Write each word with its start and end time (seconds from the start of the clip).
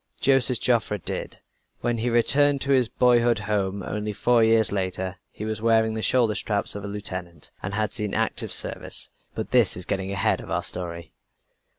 Joseph 0.19 0.57
Joffre 0.59 0.97
did. 0.97 1.41
When 1.81 1.99
he 1.99 2.09
returned 2.09 2.59
to 2.61 2.71
his 2.71 2.89
boyhood's 2.89 3.41
home, 3.41 3.83
only 3.83 4.13
four 4.13 4.43
years 4.43 4.71
later, 4.71 5.17
he 5.31 5.45
was 5.45 5.61
wearing 5.61 5.93
the 5.93 6.01
shoulder 6.01 6.33
straps 6.33 6.73
of 6.73 6.83
a 6.83 6.87
lieutenant, 6.87 7.51
and 7.61 7.75
had 7.75 7.93
seen 7.93 8.15
active 8.15 8.51
service. 8.51 9.09
But 9.35 9.51
this 9.51 9.77
is 9.77 9.85
getting 9.85 10.11
ahead 10.11 10.41
of 10.41 10.49
our 10.49 10.63
story. 10.63 11.11